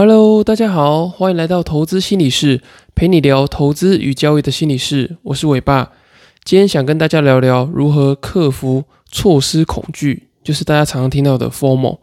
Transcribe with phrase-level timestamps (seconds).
[0.00, 2.62] Hello，大家好，欢迎来到投资心理室，
[2.94, 5.16] 陪你聊投资与交易的心理室。
[5.24, 5.90] 我是伟爸，
[6.44, 11.98] 今天想跟大家聊聊如何克服错失恐惧，就是大家常常听到的 FOMO。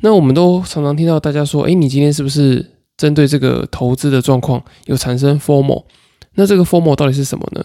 [0.00, 5.84] 那我们都常常听到大家说，诶，你今天是不是针对这个投资的状况有产生 FOMO？
[6.34, 7.64] 那这个 FOMO 到底是什么呢？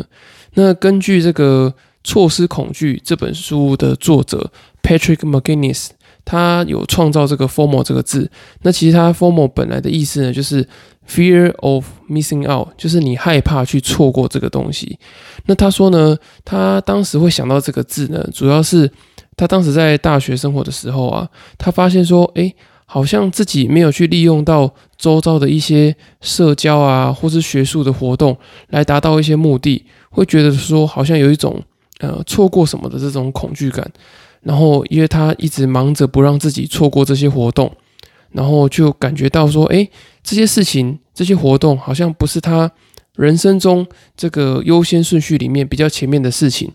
[0.53, 4.51] 那根据这个《错失恐惧》这本书的作者
[4.83, 5.87] Patrick McGinnis。
[6.25, 8.29] 他有创造这个 “formal” 这个字，
[8.61, 10.65] 那其实他 “formal” 本来的意思呢，就是
[11.07, 14.97] “fear of missing out”，就是你害怕去错过这个东西。
[15.45, 18.89] 那他说呢，他当时会想到这个字呢，主要是
[19.35, 21.27] 他当时在大学生活的时候啊，
[21.57, 22.53] 他发现说，哎，
[22.85, 28.37] 好像自己没有去利用到周遭的一些社交啊，或是学术的活动
[28.69, 31.61] 来达到一些目的，会觉得说，好像有一种
[31.99, 33.91] 呃错过什么的这种恐惧感。
[34.43, 37.71] 然后，因为他一直忙着不让自己错过这些活动，
[38.33, 39.87] 然后就感觉到说，哎，
[40.21, 42.69] 这些事情、这些活动好像不是他
[43.15, 46.69] 人生中这个优先顺序里面比较前面的事情。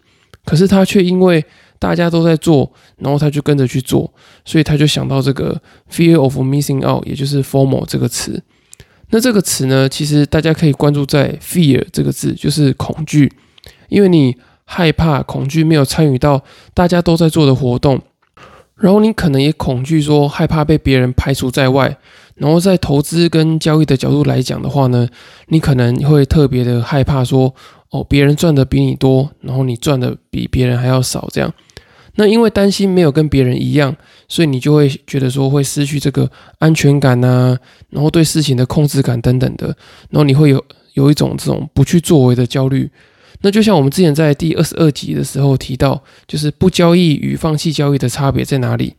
[0.46, 1.44] 可是他却因为
[1.78, 4.10] 大家都在做，然后他就跟着去做，
[4.46, 5.60] 所以他就想到这个
[5.92, 8.42] “fear of missing out”，也就是 “formal” 这个词。
[9.10, 13.30] 那这个词呢，其实大家可以关注在 “fear” 这个字，就是恐惧，
[13.90, 14.34] 因为你。
[14.70, 16.42] 害怕、恐惧，没有参与到
[16.74, 18.02] 大家都在做的活动，
[18.76, 21.96] 然后你可能也恐惧说害怕被别人排除在外，
[22.34, 25.08] 然后在投资跟交易的角度来讲的话呢，
[25.46, 27.54] 你可能会特别的害怕说
[27.90, 31.50] 哦，别人赚的比你多，然后你赚的比别人还要少，这样，
[32.16, 33.96] 那因为担心没有跟别人一样，
[34.28, 37.56] 所以你就会觉得说会失去这个安全感呐，
[37.88, 39.68] 然后对事情的控制感等等的，
[40.10, 42.90] 然后你会有有一种这种不去作为的焦虑。
[43.40, 48.94] 那就像我们之前在第二十二集的时候提到，就是不交易与放弃交易的差别在哪里？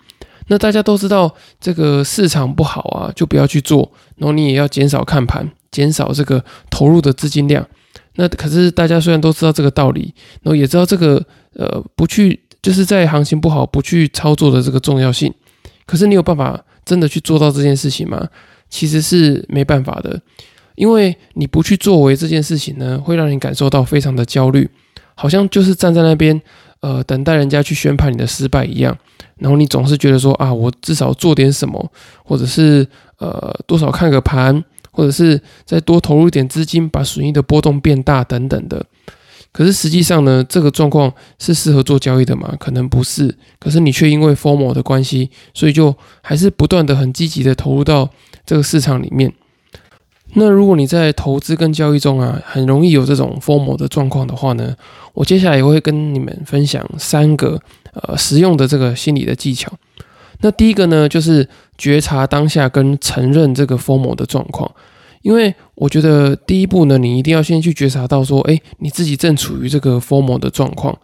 [0.48, 7.68] 那大家都知道，这个市场不好啊，就不要去做，然后你也要减少看盘，减少这个投入的资金量。
[8.16, 11.24] 那可是大家虽然都知道这个道理，然后也知道这个
[11.54, 15.34] 呃不去就是在行情不好不去操作的这个重要性，
[15.86, 18.28] 可是你有办法真的去做到这件事情吗？
[18.70, 20.20] 其实是没办法的。
[20.80, 24.66] 因为你不去作为这件事情呢，会让你感受到非常的焦虑，
[25.14, 26.42] 好像就是站在那边，
[26.80, 28.98] 呃，等待人家去宣判你的失败一样。
[29.40, 31.92] 然后你总是觉得说啊，我至少做点什么，
[32.24, 38.86] 或者是呃，多少看个盘，或者是再多投入一点资金，把损益的波动变大等等的。
[39.52, 42.56] 可是实际上呢，这个状况是适合做交易的吗？
[42.58, 43.36] 可能不是。
[43.60, 48.10] 可是你却因为 FOMO 的关系，所以就还是不断的很积极的投入到
[48.46, 49.34] 这个市场里面。
[50.34, 54.76] 那如果你在投资跟交易中啊，很容易有这种 formal 的状况的话呢，
[55.14, 57.60] 我接下来也会跟你们分享三个
[57.94, 59.72] 呃实用的这个心理的技巧。
[60.42, 64.72] 那第一个呢，就是觉察当下跟承认这个 formal 的状况。
[65.24, 70.96] 因为我觉得第一步呢，你一定要先去觉察到说，哎，你自己正处于这个 formal 的状况。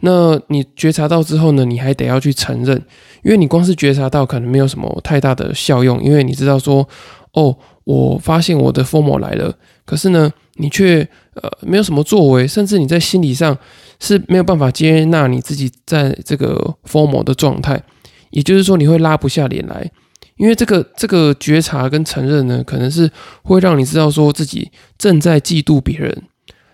[0.00, 2.76] 那你觉察到之后呢，你还得要去承认，
[3.24, 6.86] 因为你光是觉察到可能没有什么太大的效用，因为你知道说，
[7.32, 7.56] 哦。
[7.86, 13.56] 我发现我的 FOMO 来了，可是呢，你却呃没有什么作为，甚至你在心理上
[14.00, 17.80] 是没有办法接纳你自己在这个 FOMO 的状态，
[18.30, 19.88] 也就是说你会拉不下脸来，
[20.36, 23.08] 因为这个这个觉察跟承认呢，可能是
[23.44, 26.24] 会让你知道说自己正在嫉妒别人，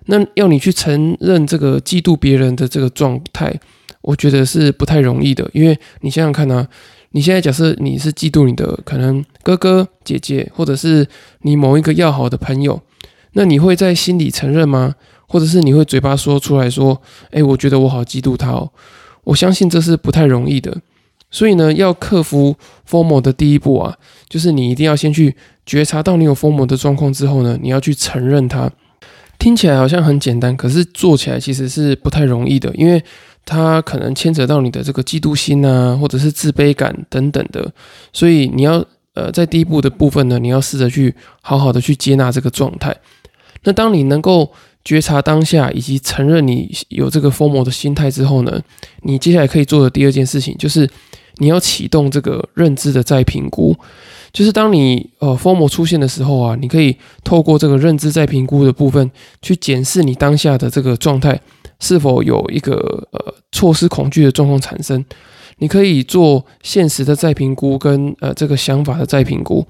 [0.06, 3.54] 那要你去承认这个嫉妒别人的这个状态，
[4.00, 6.66] 我觉得是不太容易的，因为你想想看呢。
[7.12, 11.06] 你现在假设你是嫉妒你的可能哥哥姐姐，或者是
[11.42, 12.80] 你某一个要好的朋友，
[13.34, 14.94] 那你会在心里承认吗？
[15.26, 18.70] 或者是你会嘴巴说出来说，哎，我觉得我好嫉妒他哦。
[19.24, 20.76] 我相信这是不太容易的。
[21.30, 22.56] 所以呢，要克服
[22.88, 23.96] formal 的第一步啊，
[24.28, 25.34] 就是你一定要先去
[25.64, 28.70] 觉察到你有 formal 的状况之后呢，你要去承认它。
[29.38, 33.02] 听起来好像很简单，可是做起来其实是不太容易的，因为。
[33.44, 37.72] 它可能牵扯到你的这个嫉妒心啊，或者是自卑感等等的，
[38.12, 42.96] 所以你要呃在第一步的部分呢，你要试着去好好的去接纳这个状态。
[43.64, 44.50] 那当你能够
[44.84, 48.60] 觉察当下以及承认你有这个疯魔的心态之后呢，
[49.02, 50.88] 你接下来可以做的第二件事情就是
[51.36, 53.76] 你要启动这个认知的再评估。
[54.32, 59.10] 就是当你呃疯魔出现的时候啊，你可以透过这个认知再评估的部分
[59.42, 61.38] 去检视你当下的这个状态。
[61.82, 62.76] 是否有一个
[63.10, 65.04] 呃错失恐惧的状况产生？
[65.58, 69.66] 你可以做现实的再评估跟呃这个想法的再评估。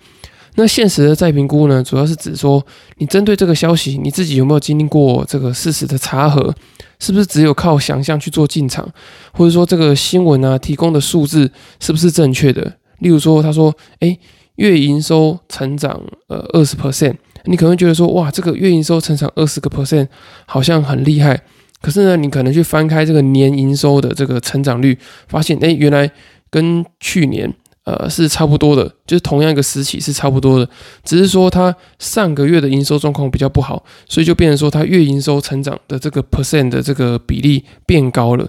[0.55, 2.63] 那现实的再评估呢，主要是指说
[2.99, 6.55] 你针对这个消息，你自己有没有经历过这个事实的查核？
[7.01, 8.87] 是不是只有靠想象去做进场？
[9.33, 11.51] 或者说这个新闻啊提供的数字
[11.81, 12.63] 是不是正确的？
[12.99, 14.19] 例如说他说，诶，
[14.57, 17.17] 月营收成长呃二十 percent，
[17.47, 20.07] 你可能觉得说哇，这个月营收成长二十个 percent
[20.47, 21.43] 好像很厉害。
[21.83, 24.97] 可是呢，你可能去翻开这个年营收的这个成长率，
[25.27, 26.09] 发现哎，原来
[26.49, 27.53] 跟去年
[27.85, 30.71] 呃是差不多的，就是同样一个时期是差不多的，
[31.03, 38.49] 只是说它上个月的营收状况比较不好，所以就变成说它月营收成长的这个 percent 的这个比例变高了。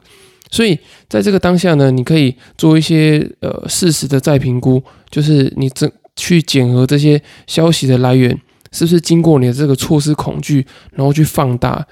[0.51, 0.77] 所以
[1.09, 8.39] 在这个当下呢，你可以做一些呃事实的再评估，就是你这去检核这些消息的来源
[8.71, 11.83] 是不是经过你的这个措施恐惧，然后去放大。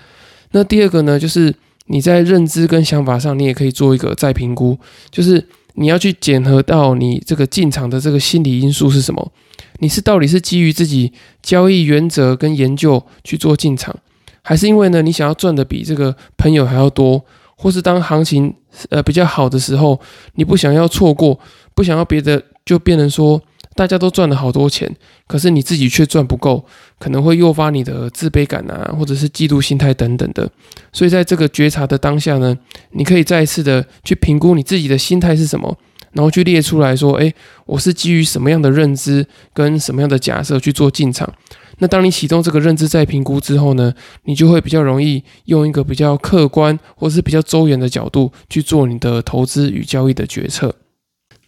[0.51, 1.53] 那第二个呢，就是
[1.85, 4.77] 你在认知跟想法上，你也可以做一个再评估，
[5.09, 9.31] 就是你要去检核到你这个进场的这个心理因素是什么？
[9.79, 11.11] 你是到底是基于自己
[11.41, 13.95] 交易原则跟研究去做进场，
[14.41, 17.23] 还是因为呢你想要赚的比这个朋友还要多，
[17.55, 18.53] 或是当行情
[18.89, 19.99] 呃比较好的时候，
[20.35, 21.39] 你不想要错过，
[21.73, 23.41] 不想要别的，就变成说。
[23.73, 24.93] 大家都赚了好多钱，
[25.27, 26.65] 可是你自己却赚不够，
[26.99, 30.49] 可能会诱发你的自卑感啊，或者是嫉妒心态等等的。
[30.91, 32.57] 所以在这个觉察的当下呢，
[32.91, 35.77] 你可以再一次的去评估你自己的心态是什么，
[36.11, 37.33] 然后去列出来说：，诶，
[37.65, 41.33] 我是基于什么样的认知跟什么样的假设去做进场。
[41.79, 43.93] 那当你启动这个认知再评估之后呢，
[44.25, 50.75] 你就会比较容易用一个比较客观或是比较周延的角度去做你的投资与交易的决策。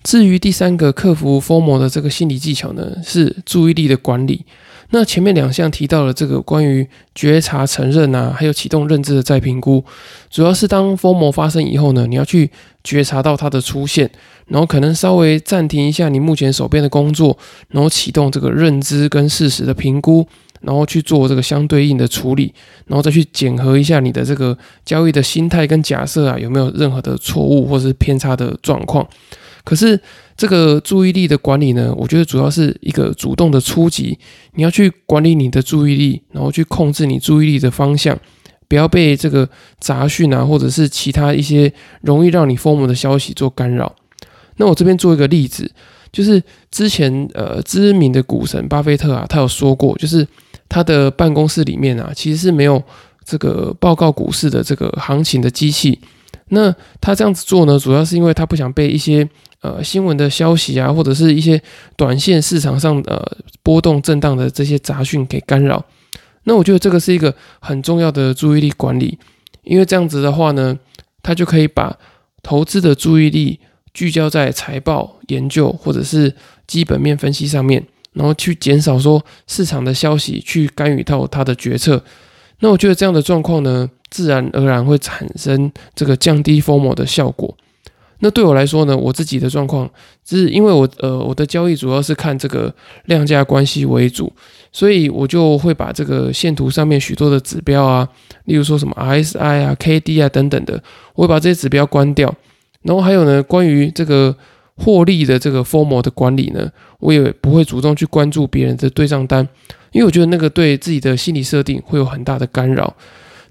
[0.04, 4.46] 至于第三个克服疯魔的这个心理技巧呢，是注意力的管理。
[4.90, 9.84] 那前面两项提到了这个关于觉察、承认啊，还有启动认知的再评估，
[10.30, 12.52] 主要是当疯魔发生以后呢，你要去
[12.84, 14.08] 觉察到它的出现，
[14.46, 17.36] 然后可能稍微暂停一下你目前手边的工作，
[17.70, 20.28] 然后启动这个认知跟事实的评估，
[20.62, 22.54] 然后去做这个相对应的处理，
[22.86, 24.56] 然后再去检核一下你的这个
[24.86, 29.08] 交易的心态跟假设啊，有没有任何的错误或是偏差的状况。
[29.64, 30.00] 可是
[30.36, 34.18] 这个注意力的管理呢，我觉得主要是一个主动的初级，
[34.56, 38.20] 你要去管理你的注意力，然后去控制你注意力的方向，
[38.68, 39.48] 不要被这个
[39.80, 41.72] 杂讯啊，或者是其他一些
[42.02, 43.96] 容易让你疯魔的消息做干扰。
[44.58, 45.72] 那我这边做一个例子，
[46.12, 50.28] 就是之前呃知名的股神巴菲特啊，他有说过，就是
[50.68, 52.84] 他的办公室里面啊，其实是没有
[53.24, 55.98] 这个报告股市的这个行情的机器。
[56.50, 59.28] 那他这样子做呢，主要是因为他不想被一些
[59.64, 61.60] 呃新闻的消息啊，或者是一些
[61.98, 63.20] 短线市场上呃
[63.64, 65.84] 波动震荡的这些杂讯给干扰。
[66.44, 69.18] 那我觉得这个是一个很重要的注意力管理，
[69.64, 70.78] 因为这样子的话呢，
[71.24, 71.98] 他就可以把
[72.44, 73.60] 投资的注意力
[73.94, 76.36] 聚焦在财报研究或者是
[76.68, 82.04] 基本面分析上面，然后去减少说市场的消息去干预到他的决策。
[82.60, 83.90] 那我觉得这样的状况呢？
[84.10, 87.58] 自然而然会产生这个降低风魔的效果。
[88.24, 89.90] 那对我来说呢，我自己的状况
[90.26, 92.74] 是因为我呃我的交易主要是看这个
[93.08, 94.32] 量价关系为主，
[94.72, 98.08] 所以我就会把这个线图上面许多的指标啊，
[98.46, 100.82] 例如说什么 RSI 啊、KD 啊等等的，
[101.16, 102.34] 我会把这些指标关掉。
[102.84, 104.34] 然后还有呢，关于这个
[104.78, 109.46] 获利的这个风魔的管理呢，我也不会主动去关注别人的对账单，
[109.92, 112.96] 因为我觉得那个对自己的心理设定会有很大的干扰。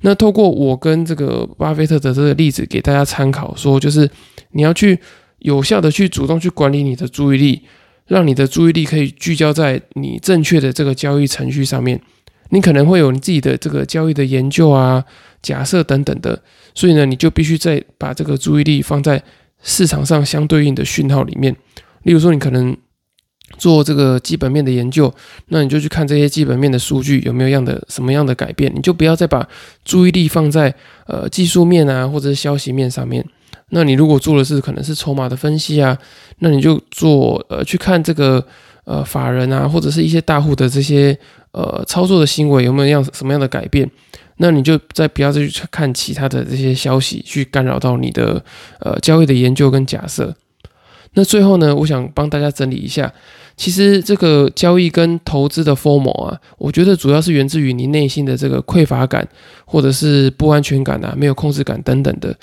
[0.01, 4.09] 那透过我跟这个巴菲特的这个例子给大家参考，说就是
[4.53, 4.99] 你要去
[5.41, 7.63] 有效的去主动去管理你的注意力，
[8.07, 12.01] 让你的注意力可以聚焦在你正确的这个交易程序上面。
[12.51, 15.05] 你可能会有你自己的这个交易的研究啊、
[15.43, 16.43] 假设等等的，
[16.75, 19.23] 所以呢，你就必须再把这个注意力放在
[19.63, 21.57] 市场上相对应的讯号里面。
[22.03, 22.77] 例如说，你可能。
[23.59, 25.13] 做这个基本面的研究，
[25.49, 29.47] 那你就去看这些基本面的数据有没有样的什么样的改变，你就不要再把
[29.85, 30.75] 注意力放在
[31.07, 33.23] 呃技术面啊或者是消息面上面。
[33.75, 35.97] 那你如果做的是可能是筹码的分析啊，
[36.41, 38.45] 那你就做呃去看这个
[38.85, 41.19] 呃法人啊或者是一些大户的这些
[41.53, 43.91] 呃操作的行为有没有样什么样的改变，
[44.37, 48.45] 那你就再不要再去看其他的这些消息去干扰到你的
[48.81, 50.35] 呃交易的研究跟假设。
[51.15, 53.11] 那最后呢，我想帮大家整理一下。
[53.57, 59.27] 其实这个交易跟投资的 formal 啊，我觉得主要是源自于你内心的这个匮乏感，
[59.65, 62.35] 或者是不安全感啊，没有控制感等等的。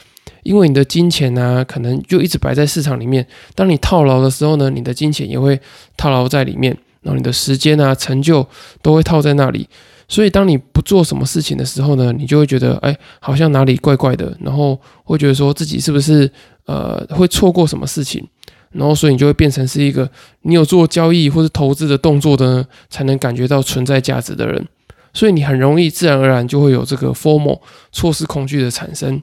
[0.49, 3.23] 因为你的金钱呢，可能就一直摆在市场里面。
[3.53, 5.61] 当你套牢的时候呢，你的金钱也会
[5.95, 8.43] 套牢在里面，然后你的时间啊、成就
[8.81, 9.69] 都会套在那里。
[10.07, 16.27] 所以当你不做什么事情的时候呢，你就会觉得哎，好像哪里怪怪的，然后会觉得说自己是不是
[16.65, 18.27] 呃会错过什么事情。
[18.71, 20.09] 然后，所以你就会变成是一个
[20.41, 24.67] 你有做交易或者投资的动作的呢，才能感觉到存在价值的人。
[25.13, 27.59] 所以你很容易自然而然就会有这个 formal
[27.91, 29.21] 错失恐惧的产生。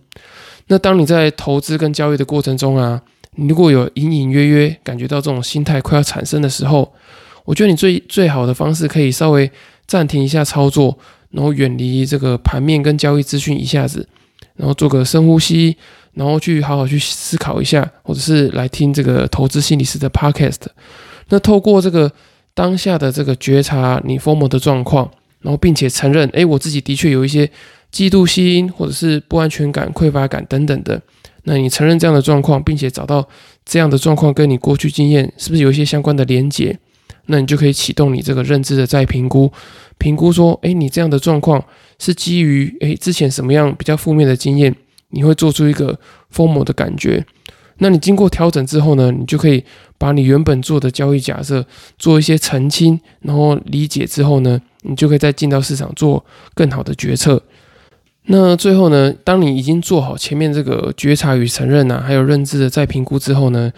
[0.68, 3.00] 那当你在投资跟交易的过程中啊，
[3.36, 6.92] 你如果有隐隐约约感觉到这种心态快要产生的时候，
[7.44, 9.50] 我觉得你最最好的方式可以稍微
[9.86, 10.98] 暂停一下操作，
[11.30, 14.08] 然后远离这个盘面跟交易资讯一下子，
[14.56, 15.76] 然后做个深呼吸，
[16.14, 20.62] 然后去好好去思考一下，或者是来听这个投资心理师的 podcast。
[21.28, 22.10] 那透过这个
[22.54, 25.08] 当下的这个觉察你 form 的状况，
[25.40, 27.48] 然后并且承认，哎，我自己的确有一些
[27.96, 31.00] 嫉妒心，或者是不安全感、匮乏感等等的。
[31.44, 33.26] 那你承认这样的状况，并且找到
[33.64, 36.78] 这样的状况跟你过去经验是不是有一些相关的连结？
[37.24, 39.50] 那你就可以启动你这个认知的再评估，
[39.96, 41.64] 评估说，哎，你这样的状况
[41.98, 44.74] 是基于哎之前什么样比较负面的经验，
[45.08, 45.98] 你会做出一个
[46.28, 47.24] 疯魔的感觉。
[47.78, 49.64] 那你经过调整之后呢，你就可以
[49.96, 51.64] 把你原本做的交易假设
[51.98, 56.22] 做一些澄清，然后理解之后呢，你就可以再进到市场做
[56.52, 57.42] 更好的决策。
[58.28, 63.72] 那最后呢，当你已经做好前面这个觉察与承认呐，还有认知的再评估之后呢，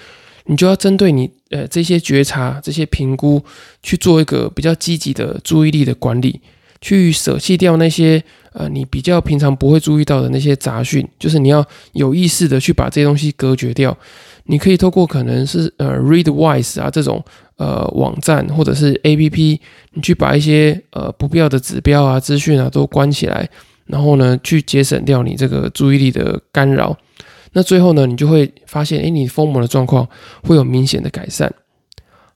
[0.47, 3.43] 你就要针对你呃这些觉察、这些评估
[3.83, 6.41] 去做一个比较积极的注意力的管理，
[6.81, 8.23] 去舍弃掉那些
[8.55, 11.63] 呃你比较平常不会注意到的那些杂讯，就是你要
[11.93, 13.95] 有意识的去把这些东西隔绝掉。
[14.45, 17.23] 你可以透过可能是呃 Readwise 啊这种
[17.59, 19.59] 呃网站或者是 APP，
[19.93, 23.47] 你去把一些呃不必要的指标啊、资讯啊都关起来。
[23.89, 26.97] 然后呢，去节省掉你这个注意力的干扰，
[27.53, 30.07] 那最后呢，你就会发现，哎，你疯魔的状况
[30.43, 31.53] 会有明显的改善。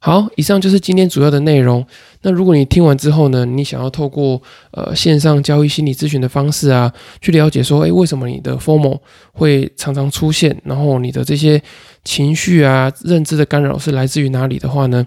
[0.04, 1.86] 好，以上就是今天主要的内容。
[2.22, 4.42] 那如果你听完之后呢，你想要透过
[4.72, 9.00] 呃线上交易心理咨询的方式啊，去了解说，哎，为什么你的疯魔
[9.32, 11.62] 会常常出现，然后你的这些
[12.02, 15.06] 情绪啊、认知的干扰是来自于哪里的话呢，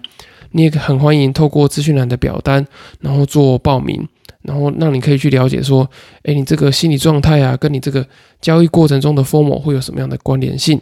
[0.52, 2.66] 你也很欢迎透过资讯栏的表单，
[3.00, 4.08] 然后做报名。
[4.46, 5.88] 然后让你可以去了解说，
[6.22, 8.06] 哎，你这个心理状态啊，跟你这个
[8.40, 10.80] 交易过程中的疯魔会有什么样的关联性？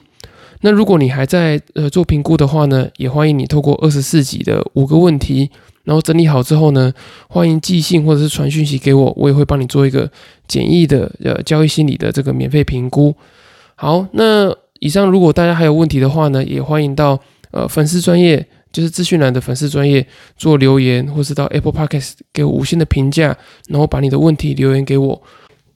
[0.61, 5.51] 那如果你还在呃做评估的话呢，也欢迎你透过二十四集的五个问题，
[5.85, 6.93] 然后整理好之后呢，
[7.29, 10.11] 欢迎寄信或者是传讯息给我，我也会帮你做一个
[10.47, 13.15] 简易的呃交易心理的这个免费评估。
[13.75, 17.19] 好，那以上如果大家还有问题的话呢，也欢迎到
[17.51, 18.47] 呃粉丝专业。
[18.75, 20.05] 就是资讯栏的粉丝专业
[20.37, 23.35] 做留言，或是到 Apple Podcast 给我五星的评价，
[23.69, 25.23] 然后把你的问题留言给我，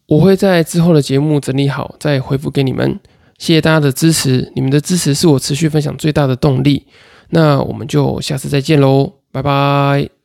[0.06, 2.98] 我会在之后的节目整理好再回复给你们。
[3.38, 6.86] 谢谢大家的支持，你们的支持是我持续分享最大的动力。
[7.30, 10.17] 那我们就下次再见喽，拜拜。